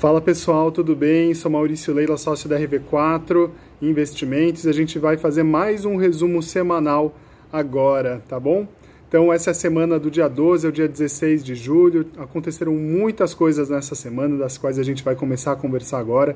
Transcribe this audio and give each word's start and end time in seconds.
Fala 0.00 0.18
pessoal, 0.18 0.72
tudo 0.72 0.96
bem? 0.96 1.34
Sou 1.34 1.50
Maurício 1.50 1.92
Leila, 1.92 2.16
sócio 2.16 2.48
da 2.48 2.58
RV4 2.58 3.50
Investimentos. 3.82 4.66
A 4.66 4.72
gente 4.72 4.98
vai 4.98 5.18
fazer 5.18 5.42
mais 5.42 5.84
um 5.84 5.96
resumo 5.96 6.42
semanal 6.42 7.14
agora, 7.52 8.22
tá 8.26 8.40
bom? 8.40 8.66
Então, 9.06 9.30
essa 9.30 9.50
é 9.50 9.52
a 9.52 9.54
semana 9.54 9.98
do 10.00 10.10
dia 10.10 10.26
12 10.26 10.66
ao 10.66 10.72
dia 10.72 10.88
16 10.88 11.44
de 11.44 11.54
julho. 11.54 12.06
Aconteceram 12.16 12.72
muitas 12.72 13.34
coisas 13.34 13.68
nessa 13.68 13.94
semana, 13.94 14.38
das 14.38 14.56
quais 14.56 14.78
a 14.78 14.82
gente 14.82 15.04
vai 15.04 15.14
começar 15.14 15.52
a 15.52 15.56
conversar 15.56 15.98
agora. 15.98 16.34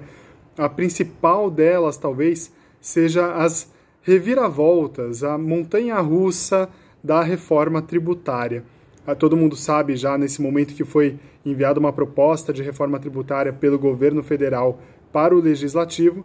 A 0.59 0.69
principal 0.69 1.51
delas, 1.51 1.97
talvez, 1.97 2.53
seja 2.83 3.33
as 3.33 3.73
reviravoltas, 4.03 5.25
a 5.25 5.39
montanha 5.39 5.99
russa 6.01 6.69
da 7.03 7.23
reforma 7.23 7.81
tributária. 7.81 8.63
Ah, 9.07 9.15
todo 9.15 9.39
mundo 9.39 9.57
sabe 9.57 9.97
já 9.97 10.19
nesse 10.19 10.43
momento 10.43 10.75
que 10.75 10.85
foi 10.85 11.19
enviada 11.45 11.79
uma 11.79 11.93
proposta 11.93 12.53
de 12.53 12.63
reforma 12.63 12.99
tributária 12.99 13.53
pelo 13.53 13.79
governo 13.79 14.23
federal 14.23 14.81
para 15.13 15.35
o 15.35 15.41
legislativo, 15.41 16.25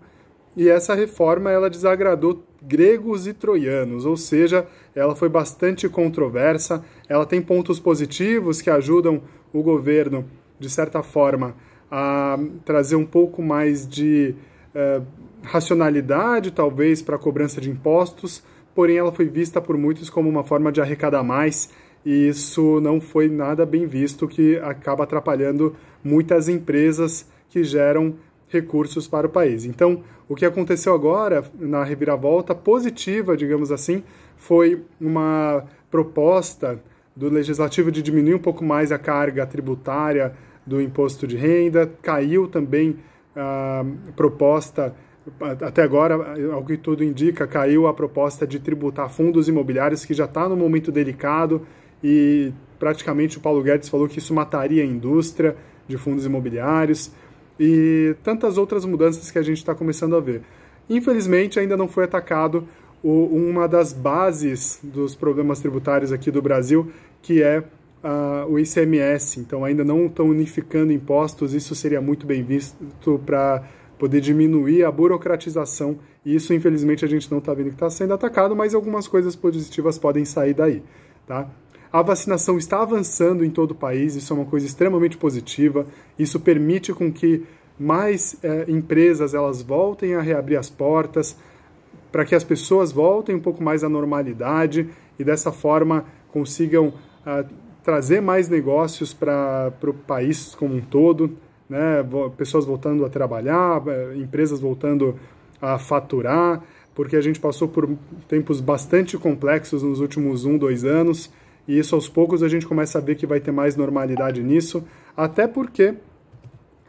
e 0.56 0.68
essa 0.68 0.94
reforma 0.96 1.52
ela 1.52 1.70
desagradou 1.70 2.44
gregos 2.62 3.28
e 3.28 3.34
troianos, 3.34 4.06
ou 4.06 4.18
seja, 4.18 4.68
ela 4.96 5.16
foi 5.16 5.30
bastante 5.30 5.88
controversa. 5.88 6.84
Ela 7.08 7.26
tem 7.26 7.42
pontos 7.42 7.80
positivos 7.80 8.62
que 8.62 8.70
ajudam 8.70 9.22
o 9.54 9.62
governo, 9.62 10.26
de 10.60 10.70
certa 10.70 11.02
forma, 11.02 11.56
a 11.90 12.38
trazer 12.66 12.96
um 12.96 13.06
pouco 13.06 13.42
mais 13.42 13.88
de 13.88 14.36
uh, 14.76 15.06
racionalidade, 15.44 16.52
talvez, 16.52 17.02
para 17.02 17.16
a 17.16 17.20
cobrança 17.20 17.62
de 17.62 17.70
impostos, 17.70 18.44
porém 18.76 18.98
ela 18.98 19.12
foi 19.12 19.26
vista 19.26 19.62
por 19.62 19.78
muitos 19.78 20.10
como 20.10 20.28
uma 20.28 20.44
forma 20.44 20.72
de 20.72 20.82
arrecadar 20.82 21.24
mais 21.24 21.70
e 22.06 22.28
isso 22.28 22.80
não 22.82 23.02
foi 23.02 23.30
nada 23.30 23.66
bem 23.66 23.86
visto, 23.86 24.28
que 24.28 24.58
acaba 24.58 25.04
atrapalhando 25.04 25.76
muitas 26.04 26.48
empresas 26.48 27.28
que 27.50 27.64
geram 27.64 28.16
recursos 28.48 29.08
para 29.08 29.28
o 29.28 29.30
país. 29.30 29.66
Então, 29.66 30.04
o 30.28 30.36
que 30.36 30.46
aconteceu 30.46 30.94
agora 30.94 31.44
na 31.60 31.84
reviravolta 31.84 32.54
positiva, 32.56 33.36
digamos 33.36 33.72
assim, 33.72 34.04
foi 34.38 34.84
uma 35.00 35.64
proposta 35.92 36.82
do 37.16 37.30
legislativo 37.30 37.92
de 37.92 38.02
diminuir 38.02 38.36
um 38.36 38.40
pouco 38.40 38.64
mais 38.64 38.92
a 38.92 38.98
carga 38.98 39.46
tributária 39.46 40.34
do 40.66 40.82
imposto 40.82 41.28
de 41.28 41.36
renda, 41.36 41.92
caiu 42.02 42.48
também 42.48 42.98
a 43.36 43.84
proposta 44.16 44.96
até 45.62 45.84
agora, 45.84 46.16
ao 46.52 46.64
que 46.64 46.78
tudo 46.78 47.04
indica, 47.04 47.46
caiu 47.46 47.88
a 47.88 47.94
proposta 47.94 48.48
de 48.48 48.60
tributar 48.60 49.10
fundos 49.10 49.48
imobiliários, 49.48 50.06
que 50.06 50.14
já 50.14 50.26
está 50.26 50.48
no 50.50 50.56
momento 50.56 50.92
delicado 50.92 51.68
e 52.04 52.52
praticamente 52.78 53.38
o 53.38 53.42
Paulo 53.42 53.62
Guedes 53.62 53.90
falou 53.90 54.08
que 54.08 54.20
isso 54.20 54.34
mataria 54.34 54.84
a 54.84 54.86
indústria 54.86 55.56
de 55.88 55.98
fundos 55.98 56.26
imobiliários 56.26 57.12
e 57.60 58.16
tantas 58.24 58.58
outras 58.58 58.86
mudanças 58.86 59.30
que 59.30 59.38
a 59.38 59.42
gente 59.42 59.58
está 59.58 59.76
começando 59.76 60.16
a 60.16 60.20
ver. 60.20 60.42
Infelizmente, 60.90 61.60
ainda 61.60 61.76
não 61.76 61.88
foi 61.88 62.06
atacado 62.06 62.68
o, 63.04 63.26
uma 63.26 63.68
das 63.68 63.94
bases 63.94 64.80
dos 64.82 65.16
problemas 65.16 65.60
tributários 65.60 66.12
aqui 66.12 66.32
do 66.32 66.42
Brasil, 66.42 66.92
que 67.22 67.44
é 67.44 67.60
uh, 67.60 68.50
o 68.50 68.58
ICMS. 68.58 69.40
Então, 69.40 69.64
ainda 69.64 69.84
não 69.84 70.06
estão 70.06 70.28
unificando 70.28 70.92
impostos, 70.92 71.54
isso 71.54 71.76
seria 71.76 72.02
muito 72.02 72.26
bem 72.26 72.44
visto 72.44 73.22
para 73.26 73.64
poder 73.98 74.22
diminuir 74.22 74.84
a 74.84 74.92
burocratização. 74.92 76.00
E 76.26 76.36
isso, 76.36 76.54
infelizmente, 76.54 77.04
a 77.04 77.08
gente 77.08 77.30
não 77.30 77.40
está 77.40 77.54
vendo 77.54 77.68
que 77.68 77.76
está 77.76 77.90
sendo 77.90 78.14
atacado, 78.14 78.56
mas 78.56 78.74
algumas 78.74 79.08
coisas 79.08 79.36
positivas 79.36 79.98
podem 79.98 80.26
sair 80.26 80.54
daí. 80.54 80.82
Tá? 81.28 81.50
A 81.92 82.04
vacinação 82.04 82.58
está 82.58 82.82
avançando 82.82 83.44
em 83.44 83.50
todo 83.50 83.72
o 83.72 83.76
país, 83.76 84.16
isso 84.16 84.32
é 84.32 84.36
uma 84.36 84.46
coisa 84.46 84.66
extremamente 84.66 85.18
positiva. 85.18 85.88
Isso 86.20 86.40
permite 86.40 86.94
com 86.94 87.12
que 87.12 87.44
mais 87.80 88.38
é, 88.44 88.66
empresas 88.68 89.34
elas 89.34 89.64
voltem 89.64 90.14
a 90.14 90.22
reabrir 90.22 90.58
as 90.58 90.70
portas, 90.70 91.36
para 92.12 92.26
que 92.26 92.36
as 92.36 92.44
pessoas 92.44 92.92
voltem 92.92 93.36
um 93.36 93.40
pouco 93.40 93.64
mais 93.64 93.84
à 93.84 93.90
normalidade 93.90 94.90
e 95.18 95.24
dessa 95.24 95.52
forma 95.52 96.06
consigam 96.32 96.88
uh, 96.88 97.48
trazer 97.84 98.22
mais 98.22 98.50
negócios 98.50 99.14
para 99.14 99.72
o 99.84 99.94
país 99.94 100.54
como 100.56 100.76
um 100.76 100.82
todo, 100.82 101.38
né? 101.70 102.04
pessoas 102.36 102.66
voltando 102.66 103.06
a 103.06 103.10
trabalhar, 103.10 103.82
eh, 103.88 104.16
empresas 104.18 104.60
voltando 104.60 105.16
a 105.62 105.78
faturar, 105.78 106.64
porque 106.96 107.16
a 107.16 107.22
gente 107.22 107.40
passou 107.40 107.68
por 107.68 107.88
tempos 108.28 108.60
bastante 108.60 109.18
complexos 109.18 109.84
nos 109.84 110.00
últimos 110.00 110.46
um, 110.46 110.58
dois 110.58 110.84
anos 110.84 111.32
e 111.70 111.78
isso 111.78 111.94
aos 111.94 112.10
poucos 112.10 112.42
a 112.42 112.48
gente 112.48 112.66
começa 112.66 112.98
a 112.98 113.02
ver 113.02 113.14
que 113.14 113.28
vai 113.28 113.40
ter 113.40 113.52
mais 113.52 113.76
normalidade 113.76 114.42
nisso, 114.42 114.84
até 115.16 115.48
porque 115.48 115.94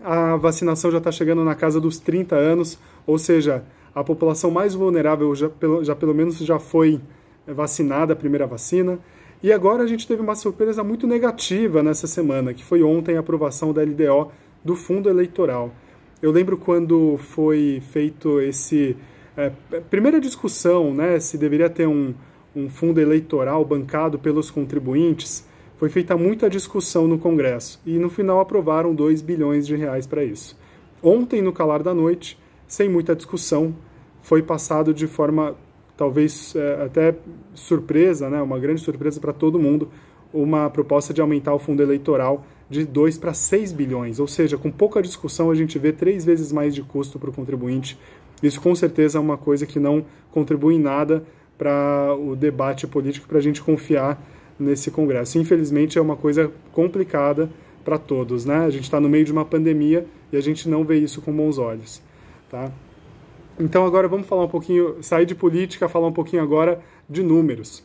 a 0.02 0.36
vacinação 0.36 0.90
já 0.90 0.96
está 0.96 1.12
chegando 1.12 1.44
na 1.44 1.54
casa 1.54 1.78
dos 1.78 1.98
30 1.98 2.34
anos, 2.34 2.78
ou 3.06 3.18
seja, 3.18 3.62
a 3.94 4.02
população 4.02 4.50
mais 4.50 4.74
vulnerável 4.74 5.34
já 5.34 5.50
pelo, 5.50 5.84
já 5.84 5.94
pelo 5.94 6.14
menos 6.14 6.38
já 6.38 6.58
foi 6.58 6.98
vacinada 7.46 8.14
a 8.14 8.16
primeira 8.16 8.46
vacina. 8.46 8.98
E 9.42 9.52
agora 9.52 9.82
a 9.82 9.86
gente 9.86 10.08
teve 10.08 10.22
uma 10.22 10.34
surpresa 10.34 10.82
muito 10.82 11.06
negativa 11.06 11.82
nessa 11.82 12.06
semana, 12.06 12.54
que 12.54 12.64
foi 12.64 12.82
ontem 12.82 13.18
a 13.18 13.20
aprovação 13.20 13.74
da 13.74 13.82
LDO 13.82 14.32
do 14.64 14.74
fundo 14.74 15.10
eleitoral. 15.10 15.74
Eu 16.22 16.30
lembro 16.30 16.56
quando 16.56 17.18
foi 17.18 17.82
feito 17.90 18.40
esse 18.40 18.96
é, 19.36 19.50
primeira 19.90 20.18
discussão, 20.18 20.94
né, 20.94 21.20
se 21.20 21.36
deveria 21.36 21.68
ter 21.68 21.86
um, 21.86 22.14
um 22.54 22.68
fundo 22.68 23.00
eleitoral 23.00 23.64
bancado 23.64 24.18
pelos 24.18 24.50
contribuintes, 24.50 25.46
foi 25.76 25.88
feita 25.88 26.16
muita 26.16 26.50
discussão 26.50 27.06
no 27.06 27.18
Congresso 27.18 27.80
e 27.86 27.98
no 27.98 28.10
final 28.10 28.40
aprovaram 28.40 28.94
2 28.94 29.22
bilhões 29.22 29.66
de 29.66 29.76
reais 29.76 30.06
para 30.06 30.24
isso. 30.24 30.58
Ontem, 31.02 31.40
no 31.40 31.52
calar 31.52 31.82
da 31.82 31.94
noite, 31.94 32.38
sem 32.66 32.88
muita 32.88 33.16
discussão, 33.16 33.74
foi 34.20 34.42
passado 34.42 34.92
de 34.92 35.06
forma 35.06 35.56
talvez 35.96 36.54
é, 36.54 36.84
até 36.84 37.14
surpresa, 37.54 38.28
né, 38.28 38.40
uma 38.40 38.58
grande 38.58 38.80
surpresa 38.80 39.20
para 39.20 39.32
todo 39.32 39.58
mundo, 39.58 39.88
uma 40.32 40.70
proposta 40.70 41.12
de 41.12 41.20
aumentar 41.20 41.54
o 41.54 41.58
fundo 41.58 41.82
eleitoral 41.82 42.44
de 42.68 42.84
2 42.84 43.18
para 43.18 43.34
6 43.34 43.72
bilhões, 43.72 44.20
ou 44.20 44.26
seja, 44.26 44.56
com 44.56 44.70
pouca 44.70 45.02
discussão 45.02 45.50
a 45.50 45.54
gente 45.54 45.78
vê 45.78 45.92
três 45.92 46.24
vezes 46.24 46.52
mais 46.52 46.74
de 46.74 46.82
custo 46.82 47.18
para 47.18 47.30
o 47.30 47.32
contribuinte. 47.32 47.98
Isso 48.42 48.60
com 48.60 48.74
certeza 48.74 49.18
é 49.18 49.20
uma 49.20 49.36
coisa 49.36 49.66
que 49.66 49.80
não 49.80 50.04
contribui 50.30 50.76
em 50.76 50.78
nada 50.78 51.24
para 51.60 52.14
o 52.14 52.34
debate 52.34 52.86
político, 52.86 53.28
para 53.28 53.36
a 53.36 53.42
gente 53.42 53.60
confiar 53.60 54.18
nesse 54.58 54.90
Congresso. 54.90 55.38
Infelizmente 55.38 55.98
é 55.98 56.00
uma 56.00 56.16
coisa 56.16 56.50
complicada 56.72 57.50
para 57.84 57.98
todos, 57.98 58.46
né? 58.46 58.64
A 58.64 58.70
gente 58.70 58.84
está 58.84 58.98
no 58.98 59.10
meio 59.10 59.26
de 59.26 59.32
uma 59.32 59.44
pandemia 59.44 60.06
e 60.32 60.38
a 60.38 60.40
gente 60.40 60.70
não 60.70 60.84
vê 60.84 60.96
isso 60.96 61.20
com 61.20 61.30
bons 61.30 61.58
olhos, 61.58 62.00
tá? 62.48 62.72
Então 63.58 63.84
agora 63.84 64.08
vamos 64.08 64.26
falar 64.26 64.44
um 64.44 64.48
pouquinho, 64.48 65.02
sair 65.02 65.26
de 65.26 65.34
política, 65.34 65.86
falar 65.86 66.06
um 66.06 66.14
pouquinho 66.14 66.42
agora 66.42 66.80
de 67.06 67.22
números. 67.22 67.84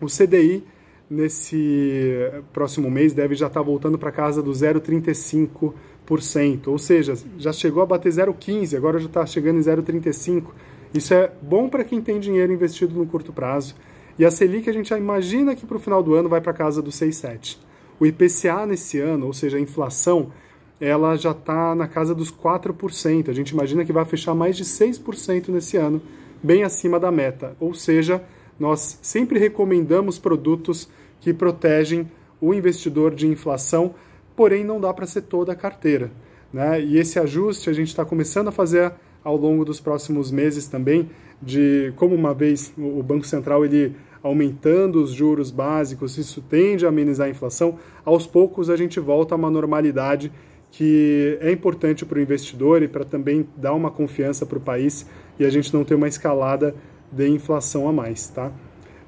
O 0.00 0.06
CDI 0.06 0.64
nesse 1.08 2.28
próximo 2.52 2.90
mês 2.90 3.14
deve 3.14 3.36
já 3.36 3.46
estar 3.46 3.60
tá 3.60 3.64
voltando 3.64 3.96
para 3.96 4.10
casa 4.10 4.42
do 4.42 4.50
0,35%, 4.50 6.66
ou 6.66 6.76
seja, 6.76 7.14
já 7.38 7.52
chegou 7.52 7.84
a 7.84 7.86
bater 7.86 8.10
0,15, 8.10 8.76
agora 8.76 8.98
já 8.98 9.06
está 9.06 9.24
chegando 9.24 9.60
em 9.60 9.62
0,35%. 9.62 10.46
Isso 10.94 11.12
é 11.12 11.30
bom 11.42 11.68
para 11.68 11.84
quem 11.84 12.00
tem 12.00 12.18
dinheiro 12.20 12.52
investido 12.52 12.94
no 12.94 13.06
curto 13.06 13.32
prazo. 13.32 13.74
E 14.18 14.24
a 14.24 14.30
Selic 14.30 14.68
a 14.68 14.72
gente 14.72 14.88
já 14.88 14.98
imagina 14.98 15.54
que 15.54 15.66
para 15.66 15.76
o 15.76 15.80
final 15.80 16.02
do 16.02 16.14
ano 16.14 16.28
vai 16.28 16.40
para 16.40 16.52
casa 16.52 16.80
dos 16.80 16.94
6,7. 16.96 17.58
O 18.00 18.06
IPCA 18.06 18.66
nesse 18.66 18.98
ano, 18.98 19.26
ou 19.26 19.32
seja, 19.32 19.56
a 19.56 19.60
inflação, 19.60 20.32
ela 20.80 21.16
já 21.16 21.30
está 21.30 21.74
na 21.74 21.88
casa 21.88 22.14
dos 22.14 22.30
4%. 22.30 23.28
A 23.28 23.32
gente 23.32 23.50
imagina 23.50 23.84
que 23.84 23.92
vai 23.92 24.04
fechar 24.04 24.34
mais 24.34 24.56
de 24.56 24.64
6% 24.64 25.48
nesse 25.48 25.76
ano, 25.76 26.00
bem 26.42 26.62
acima 26.62 27.00
da 27.00 27.10
meta. 27.10 27.56
Ou 27.58 27.74
seja, 27.74 28.22
nós 28.58 28.98
sempre 29.02 29.38
recomendamos 29.38 30.18
produtos 30.18 30.88
que 31.20 31.32
protegem 31.32 32.10
o 32.40 32.52
investidor 32.52 33.14
de 33.14 33.26
inflação, 33.26 33.94
porém 34.34 34.64
não 34.64 34.80
dá 34.80 34.92
para 34.92 35.06
ser 35.06 35.22
toda 35.22 35.52
a 35.52 35.56
carteira. 35.56 36.10
Né? 36.52 36.80
E 36.80 36.98
esse 36.98 37.18
ajuste 37.18 37.70
a 37.70 37.72
gente 37.72 37.88
está 37.88 38.04
começando 38.04 38.48
a 38.48 38.52
fazer 38.52 38.92
ao 39.26 39.36
longo 39.36 39.64
dos 39.64 39.80
próximos 39.80 40.30
meses 40.30 40.68
também, 40.68 41.10
de 41.42 41.92
como 41.96 42.14
uma 42.14 42.32
vez 42.32 42.72
o 42.78 43.02
Banco 43.02 43.26
Central 43.26 43.64
ele 43.64 43.96
aumentando 44.22 45.02
os 45.02 45.10
juros 45.10 45.50
básicos, 45.50 46.16
isso 46.16 46.40
tende 46.40 46.86
a 46.86 46.90
amenizar 46.90 47.26
a 47.26 47.30
inflação, 47.30 47.76
aos 48.04 48.24
poucos 48.24 48.70
a 48.70 48.76
gente 48.76 49.00
volta 49.00 49.34
a 49.34 49.36
uma 49.36 49.50
normalidade 49.50 50.30
que 50.70 51.36
é 51.40 51.50
importante 51.50 52.06
para 52.06 52.18
o 52.18 52.22
investidor 52.22 52.84
e 52.84 52.88
para 52.88 53.04
também 53.04 53.48
dar 53.56 53.74
uma 53.74 53.90
confiança 53.90 54.46
para 54.46 54.58
o 54.58 54.60
país 54.60 55.04
e 55.40 55.44
a 55.44 55.50
gente 55.50 55.74
não 55.74 55.82
ter 55.82 55.96
uma 55.96 56.06
escalada 56.06 56.72
de 57.10 57.28
inflação 57.28 57.88
a 57.88 57.92
mais, 57.92 58.28
tá? 58.28 58.52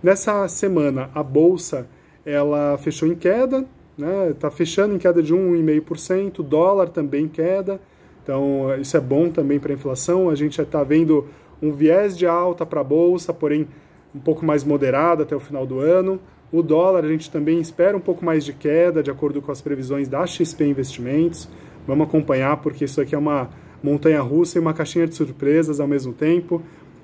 Nessa 0.02 0.48
semana 0.48 1.10
a 1.14 1.22
bolsa 1.22 1.86
ela 2.26 2.76
fechou 2.78 3.06
em 3.06 3.14
queda, 3.14 3.64
né? 3.96 4.34
Tá 4.38 4.50
fechando 4.50 4.96
em 4.96 4.98
queda 4.98 5.22
de 5.22 5.32
1,5%, 5.32 6.40
o 6.40 6.42
dólar 6.42 6.88
também 6.88 7.28
queda. 7.28 7.80
Então, 8.28 8.78
isso 8.78 8.94
é 8.94 9.00
bom 9.00 9.30
também 9.30 9.58
para 9.58 9.72
a 9.72 9.74
inflação. 9.74 10.28
A 10.28 10.34
gente 10.34 10.60
está 10.60 10.84
vendo 10.84 11.24
um 11.62 11.72
viés 11.72 12.14
de 12.14 12.26
alta 12.26 12.66
para 12.66 12.82
a 12.82 12.84
bolsa, 12.84 13.32
porém 13.32 13.66
um 14.14 14.18
pouco 14.18 14.44
mais 14.44 14.62
moderado 14.62 15.22
até 15.22 15.34
o 15.34 15.40
final 15.40 15.66
do 15.66 15.80
ano. 15.80 16.20
O 16.52 16.62
dólar, 16.62 17.06
a 17.06 17.08
gente 17.08 17.30
também 17.30 17.58
espera 17.58 17.96
um 17.96 18.00
pouco 18.00 18.22
mais 18.22 18.44
de 18.44 18.52
queda, 18.52 19.02
de 19.02 19.10
acordo 19.10 19.40
com 19.40 19.50
as 19.50 19.62
previsões 19.62 20.08
da 20.08 20.26
XP 20.26 20.66
Investimentos, 20.66 21.48
Vamos 21.86 22.06
acompanhar, 22.06 22.58
porque 22.58 22.84
isso 22.84 23.00
aqui 23.00 23.14
é 23.14 23.18
uma 23.18 23.48
montanha 23.82 24.20
russa 24.20 24.58
e 24.58 24.60
uma 24.60 24.74
caixinha 24.74 25.06
de 25.06 25.14
surpresas 25.14 25.80
ao 25.80 25.88
mesmo 25.88 26.12
tempo. 26.12 26.60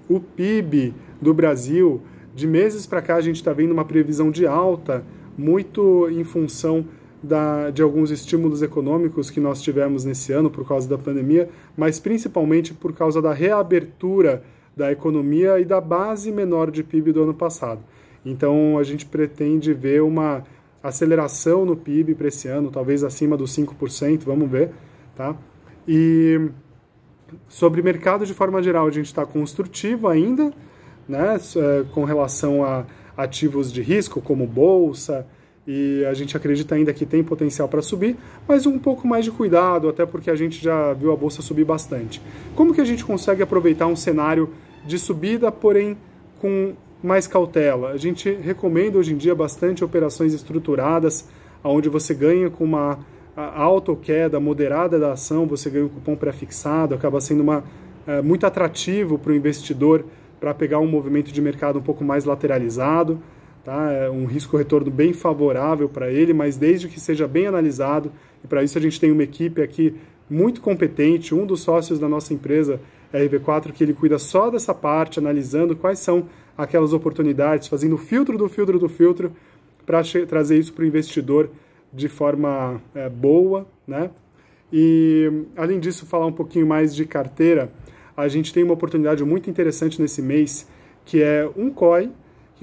O 0.06 0.20
PIB 0.20 0.92
do 1.22 1.32
Brasil, 1.32 2.02
de 2.34 2.46
meses 2.46 2.84
para 2.84 3.00
cá, 3.00 3.14
a 3.16 3.22
gente 3.22 3.36
está 3.36 3.54
vendo 3.54 3.72
uma 3.72 3.86
previsão 3.86 4.30
de 4.30 4.46
alta, 4.46 5.02
muito 5.38 6.06
em 6.10 6.22
função 6.22 6.84
da, 7.24 7.70
de 7.70 7.82
alguns 7.82 8.10
estímulos 8.10 8.62
econômicos 8.62 9.30
que 9.30 9.40
nós 9.40 9.62
tivemos 9.62 10.04
nesse 10.04 10.32
ano 10.32 10.50
por 10.50 10.66
causa 10.66 10.88
da 10.88 10.98
pandemia, 10.98 11.48
mas 11.76 11.98
principalmente 11.98 12.74
por 12.74 12.92
causa 12.92 13.20
da 13.22 13.32
reabertura 13.32 14.42
da 14.76 14.92
economia 14.92 15.58
e 15.58 15.64
da 15.64 15.80
base 15.80 16.30
menor 16.30 16.70
de 16.70 16.82
PIB 16.82 17.12
do 17.12 17.22
ano 17.22 17.34
passado. 17.34 17.80
Então 18.24 18.78
a 18.78 18.82
gente 18.82 19.06
pretende 19.06 19.72
ver 19.72 20.02
uma 20.02 20.44
aceleração 20.82 21.64
no 21.64 21.76
PIB 21.76 22.14
para 22.14 22.28
esse 22.28 22.46
ano, 22.46 22.70
talvez 22.70 23.02
acima 23.02 23.36
dos 23.36 23.56
5%, 23.56 24.24
vamos 24.24 24.50
ver, 24.50 24.70
tá? 25.16 25.34
E 25.88 26.50
sobre 27.48 27.80
mercado 27.80 28.26
de 28.26 28.34
forma 28.34 28.62
geral, 28.62 28.86
a 28.86 28.90
gente 28.90 29.06
está 29.06 29.24
construtivo 29.24 30.08
ainda, 30.08 30.52
né, 31.08 31.36
é, 31.56 31.84
com 31.92 32.04
relação 32.04 32.64
a 32.64 32.84
ativos 33.16 33.72
de 33.72 33.80
risco 33.80 34.20
como 34.20 34.46
bolsa, 34.46 35.26
e 35.66 36.04
a 36.04 36.12
gente 36.12 36.36
acredita 36.36 36.74
ainda 36.74 36.92
que 36.92 37.06
tem 37.06 37.24
potencial 37.24 37.68
para 37.68 37.80
subir, 37.80 38.16
mas 38.46 38.66
um 38.66 38.78
pouco 38.78 39.06
mais 39.06 39.24
de 39.24 39.30
cuidado, 39.30 39.88
até 39.88 40.04
porque 40.04 40.30
a 40.30 40.36
gente 40.36 40.62
já 40.62 40.92
viu 40.92 41.12
a 41.12 41.16
bolsa 41.16 41.40
subir 41.40 41.64
bastante. 41.64 42.20
Como 42.54 42.74
que 42.74 42.80
a 42.80 42.84
gente 42.84 43.04
consegue 43.04 43.42
aproveitar 43.42 43.86
um 43.86 43.96
cenário 43.96 44.50
de 44.86 44.98
subida, 44.98 45.50
porém 45.50 45.96
com 46.38 46.74
mais 47.02 47.26
cautela. 47.26 47.90
A 47.90 47.96
gente 47.96 48.30
recomenda 48.30 48.98
hoje 48.98 49.12
em 49.12 49.16
dia 49.16 49.34
bastante 49.34 49.84
operações 49.84 50.32
estruturadas, 50.32 51.28
onde 51.62 51.88
você 51.88 52.14
ganha 52.14 52.50
com 52.50 52.64
uma 52.64 52.98
alta 53.36 53.90
ou 53.90 53.96
queda 53.96 54.38
moderada 54.38 54.98
da 54.98 55.12
ação, 55.12 55.46
você 55.46 55.68
ganha 55.68 55.86
um 55.86 55.88
cupom 55.88 56.14
pré-fixado, 56.14 56.94
acaba 56.94 57.20
sendo 57.20 57.42
uma, 57.42 57.64
é, 58.06 58.22
muito 58.22 58.46
atrativo 58.46 59.18
para 59.18 59.32
o 59.32 59.34
investidor 59.34 60.04
para 60.38 60.54
pegar 60.54 60.78
um 60.78 60.86
movimento 60.86 61.32
de 61.32 61.40
mercado 61.40 61.78
um 61.78 61.82
pouco 61.82 62.04
mais 62.04 62.24
lateralizado. 62.24 63.20
Tá? 63.64 63.90
É 63.90 64.10
um 64.10 64.26
risco-retorno 64.26 64.90
bem 64.90 65.14
favorável 65.14 65.88
para 65.88 66.10
ele, 66.10 66.34
mas 66.34 66.56
desde 66.56 66.86
que 66.86 67.00
seja 67.00 67.26
bem 67.26 67.46
analisado. 67.46 68.12
E 68.44 68.46
para 68.46 68.62
isso 68.62 68.76
a 68.76 68.80
gente 68.80 69.00
tem 69.00 69.10
uma 69.10 69.22
equipe 69.22 69.62
aqui 69.62 69.94
muito 70.28 70.60
competente. 70.60 71.34
Um 71.34 71.46
dos 71.46 71.62
sócios 71.62 71.98
da 71.98 72.08
nossa 72.08 72.34
empresa, 72.34 72.78
RV4, 73.12 73.72
que 73.72 73.82
ele 73.82 73.94
cuida 73.94 74.18
só 74.18 74.50
dessa 74.50 74.74
parte, 74.74 75.18
analisando 75.18 75.74
quais 75.74 75.98
são 75.98 76.26
aquelas 76.56 76.92
oportunidades, 76.92 77.66
fazendo 77.66 77.94
o 77.94 77.98
filtro 77.98 78.36
do 78.36 78.48
filtro 78.48 78.78
do 78.78 78.88
filtro 78.88 79.32
para 79.86 80.02
trazer 80.28 80.58
isso 80.58 80.72
para 80.72 80.84
o 80.84 80.86
investidor 80.86 81.50
de 81.92 82.08
forma 82.08 82.82
é, 82.94 83.08
boa, 83.08 83.66
né? 83.86 84.10
E 84.72 85.46
além 85.56 85.78
disso, 85.78 86.04
falar 86.04 86.26
um 86.26 86.32
pouquinho 86.32 86.66
mais 86.66 86.94
de 86.94 87.04
carteira, 87.06 87.70
a 88.16 88.28
gente 88.28 88.52
tem 88.52 88.62
uma 88.62 88.74
oportunidade 88.74 89.24
muito 89.24 89.48
interessante 89.48 90.02
nesse 90.02 90.20
mês, 90.20 90.66
que 91.04 91.22
é 91.22 91.48
um 91.56 91.70
COI, 91.70 92.10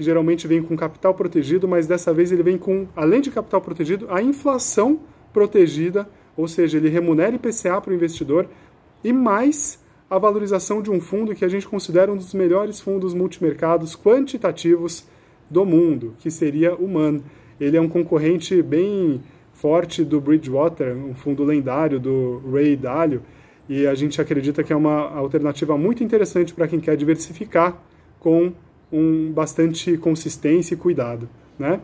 geralmente 0.02 0.46
vem 0.46 0.62
com 0.62 0.76
capital 0.76 1.14
protegido, 1.14 1.66
mas 1.68 1.86
dessa 1.86 2.12
vez 2.12 2.32
ele 2.32 2.42
vem 2.42 2.58
com, 2.58 2.86
além 2.94 3.20
de 3.20 3.30
capital 3.30 3.60
protegido, 3.60 4.06
a 4.10 4.22
inflação 4.22 5.00
protegida, 5.32 6.08
ou 6.36 6.46
seja, 6.46 6.78
ele 6.78 6.88
remunera 6.88 7.34
IPCA 7.34 7.80
para 7.80 7.90
o 7.90 7.94
investidor 7.94 8.48
e 9.02 9.12
mais 9.12 9.82
a 10.08 10.18
valorização 10.18 10.82
de 10.82 10.90
um 10.90 11.00
fundo 11.00 11.34
que 11.34 11.44
a 11.44 11.48
gente 11.48 11.66
considera 11.66 12.12
um 12.12 12.16
dos 12.16 12.34
melhores 12.34 12.80
fundos 12.80 13.14
multimercados 13.14 13.96
quantitativos 13.96 15.06
do 15.48 15.64
mundo, 15.64 16.14
que 16.18 16.30
seria 16.30 16.74
o 16.74 16.86
MAN. 16.86 17.20
Ele 17.58 17.76
é 17.76 17.80
um 17.80 17.88
concorrente 17.88 18.60
bem 18.62 19.22
forte 19.52 20.04
do 20.04 20.20
Bridgewater, 20.20 20.94
um 20.96 21.14
fundo 21.14 21.44
lendário 21.44 21.98
do 22.00 22.42
Ray 22.52 22.76
Dalio, 22.76 23.22
e 23.68 23.86
a 23.86 23.94
gente 23.94 24.20
acredita 24.20 24.62
que 24.62 24.72
é 24.72 24.76
uma 24.76 25.10
alternativa 25.16 25.78
muito 25.78 26.02
interessante 26.02 26.52
para 26.52 26.66
quem 26.68 26.80
quer 26.80 26.96
diversificar 26.96 27.80
com 28.18 28.52
um 28.92 29.32
bastante 29.32 29.96
consistência 29.96 30.74
e 30.74 30.76
cuidado, 30.76 31.28
né? 31.58 31.80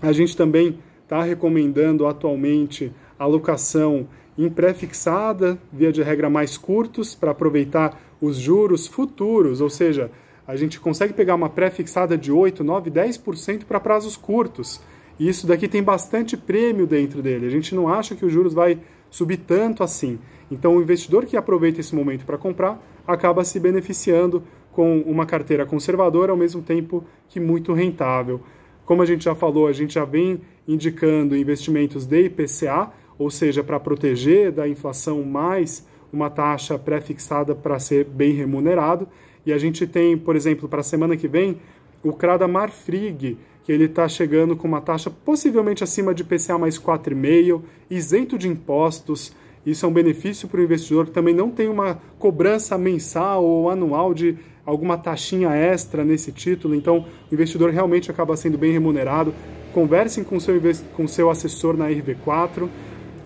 A 0.00 0.12
gente 0.12 0.36
também 0.36 0.78
está 1.02 1.22
recomendando 1.22 2.06
atualmente 2.06 2.92
alocação 3.18 4.06
em 4.38 4.48
pré-fixada, 4.48 5.58
via 5.72 5.92
de 5.92 6.02
regra 6.02 6.30
mais 6.30 6.56
curtos, 6.56 7.14
para 7.14 7.32
aproveitar 7.32 8.00
os 8.20 8.36
juros 8.36 8.86
futuros, 8.86 9.60
ou 9.60 9.68
seja, 9.68 10.10
a 10.46 10.56
gente 10.56 10.80
consegue 10.80 11.12
pegar 11.12 11.34
uma 11.34 11.48
pré-fixada 11.48 12.16
de 12.16 12.32
8, 12.32 12.64
9, 12.64 12.90
10% 12.90 13.64
para 13.64 13.78
prazos 13.78 14.16
curtos. 14.16 14.80
E 15.18 15.28
isso 15.28 15.46
daqui 15.46 15.68
tem 15.68 15.82
bastante 15.82 16.36
prêmio 16.36 16.86
dentro 16.86 17.22
dele. 17.22 17.46
A 17.46 17.50
gente 17.50 17.74
não 17.74 17.88
acha 17.88 18.16
que 18.16 18.24
os 18.24 18.32
juros 18.32 18.54
vai 18.54 18.78
subir 19.10 19.36
tanto 19.36 19.82
assim. 19.82 20.18
Então, 20.50 20.76
o 20.76 20.82
investidor 20.82 21.26
que 21.26 21.36
aproveita 21.36 21.80
esse 21.80 21.94
momento 21.94 22.24
para 22.24 22.38
comprar 22.38 22.82
acaba 23.06 23.44
se 23.44 23.60
beneficiando 23.60 24.42
com 24.72 25.00
uma 25.00 25.26
carteira 25.26 25.66
conservadora, 25.66 26.32
ao 26.32 26.38
mesmo 26.38 26.62
tempo 26.62 27.04
que 27.28 27.40
muito 27.40 27.72
rentável. 27.72 28.40
Como 28.84 29.02
a 29.02 29.06
gente 29.06 29.24
já 29.24 29.34
falou, 29.34 29.66
a 29.66 29.72
gente 29.72 29.94
já 29.94 30.04
vem 30.04 30.40
indicando 30.66 31.36
investimentos 31.36 32.06
de 32.06 32.24
IPCA, 32.24 32.90
ou 33.18 33.30
seja, 33.30 33.62
para 33.62 33.78
proteger 33.78 34.50
da 34.50 34.66
inflação 34.66 35.22
mais 35.22 35.86
uma 36.12 36.30
taxa 36.30 36.78
pré-fixada 36.78 37.54
para 37.54 37.78
ser 37.78 38.04
bem 38.04 38.32
remunerado. 38.32 39.06
E 39.44 39.52
a 39.52 39.58
gente 39.58 39.86
tem, 39.86 40.16
por 40.16 40.36
exemplo, 40.36 40.68
para 40.68 40.80
a 40.80 40.82
semana 40.82 41.16
que 41.16 41.28
vem, 41.28 41.58
o 42.02 42.12
Crada 42.12 42.48
Marfrig, 42.48 43.38
que 43.62 43.70
ele 43.70 43.84
está 43.84 44.08
chegando 44.08 44.56
com 44.56 44.66
uma 44.66 44.80
taxa 44.80 45.10
possivelmente 45.10 45.84
acima 45.84 46.14
de 46.14 46.24
PCA 46.24 46.58
mais 46.58 46.78
4,5, 46.78 47.62
isento 47.90 48.38
de 48.38 48.48
impostos. 48.48 49.32
Isso 49.64 49.84
é 49.84 49.88
um 49.88 49.92
benefício 49.92 50.48
para 50.48 50.60
o 50.60 50.64
investidor 50.64 51.06
que 51.06 51.12
também 51.12 51.34
não 51.34 51.50
tem 51.50 51.68
uma 51.68 52.00
cobrança 52.18 52.76
mensal 52.78 53.44
ou 53.44 53.70
anual 53.70 54.14
de 54.14 54.36
alguma 54.70 54.96
taxinha 54.96 55.50
extra 55.50 56.04
nesse 56.04 56.32
título. 56.32 56.74
Então, 56.74 57.06
o 57.30 57.34
investidor 57.34 57.70
realmente 57.70 58.10
acaba 58.10 58.36
sendo 58.36 58.56
bem 58.56 58.72
remunerado. 58.72 59.34
Conversem 59.74 60.24
com 60.24 60.38
seu, 60.40 60.60
com 60.94 61.06
seu 61.06 61.28
assessor 61.28 61.76
na 61.76 61.88
RV4 61.88 62.68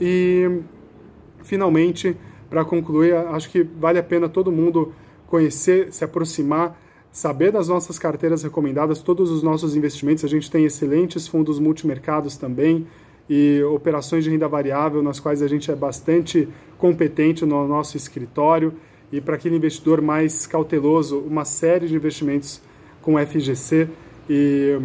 e, 0.01 0.61
finalmente, 1.43 2.17
para 2.51 2.65
concluir, 2.65 3.15
acho 3.15 3.51
que 3.51 3.63
vale 3.63 3.99
a 3.99 4.03
pena 4.03 4.29
todo 4.29 4.51
mundo 4.51 4.93
conhecer, 5.27 5.93
se 5.93 6.05
aproximar, 6.05 6.79
saber 7.11 7.53
das 7.53 7.69
nossas 7.69 7.99
carteiras 7.99 8.43
recomendadas, 8.43 9.03
todos 9.03 9.31
os 9.31 9.43
nossos 9.43 9.77
investimentos. 9.77 10.25
A 10.25 10.29
gente 10.29 10.51
tem 10.51 10.65
excelentes 10.65 11.29
fundos 11.29 11.59
multimercados 11.59 12.37
também 12.37 12.87
e 13.29 13.63
operações 13.63 14.25
de 14.25 14.31
renda 14.31 14.49
variável 14.49 15.03
nas 15.03 15.19
quais 15.21 15.41
a 15.43 15.49
gente 15.49 15.71
é 15.71 15.77
bastante 15.77 16.49
competente 16.77 17.45
no 17.45 17.67
nosso 17.67 17.97
escritório. 17.97 18.75
E 19.15 19.21
para 19.21 19.37
aquele 19.37 19.57
investidor 19.57 20.01
mais 20.01 20.47
cauteloso, 20.47 21.19
uma 21.19 21.45
série 21.45 21.87
de 21.87 21.95
investimentos 21.95 22.61
com 23.01 23.19
FGC 23.19 23.89
e, 24.29 24.79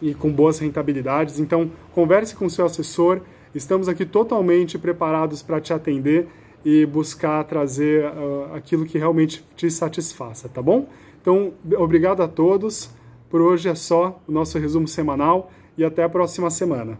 e 0.00 0.14
com 0.14 0.32
boas 0.32 0.58
rentabilidades. 0.58 1.38
Então, 1.38 1.70
converse 1.92 2.34
com 2.34 2.48
seu 2.48 2.64
assessor 2.64 3.20
Estamos 3.54 3.88
aqui 3.88 4.04
totalmente 4.04 4.76
preparados 4.76 5.40
para 5.40 5.60
te 5.60 5.72
atender 5.72 6.26
e 6.64 6.84
buscar 6.84 7.44
trazer 7.44 8.04
uh, 8.04 8.52
aquilo 8.52 8.84
que 8.84 8.98
realmente 8.98 9.44
te 9.54 9.70
satisfaça, 9.70 10.48
tá 10.48 10.60
bom? 10.60 10.88
Então, 11.22 11.52
obrigado 11.76 12.20
a 12.20 12.26
todos. 12.26 12.90
Por 13.30 13.40
hoje 13.40 13.68
é 13.68 13.74
só 13.74 14.20
o 14.26 14.32
nosso 14.32 14.58
resumo 14.58 14.88
semanal 14.88 15.52
e 15.78 15.84
até 15.84 16.02
a 16.02 16.08
próxima 16.08 16.50
semana. 16.50 16.98